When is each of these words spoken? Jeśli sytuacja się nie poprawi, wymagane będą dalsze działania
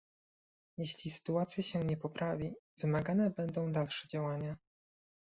Jeśli 0.77 1.11
sytuacja 1.11 1.63
się 1.63 1.79
nie 1.79 1.97
poprawi, 1.97 2.53
wymagane 2.77 3.29
będą 3.29 3.71
dalsze 3.71 4.07
działania 4.07 4.55